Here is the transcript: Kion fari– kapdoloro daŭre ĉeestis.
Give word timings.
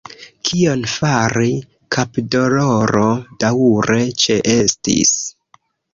Kion 0.49 0.85
fari– 0.93 1.51
kapdoloro 1.95 3.05
daŭre 3.45 3.99
ĉeestis. 4.25 5.13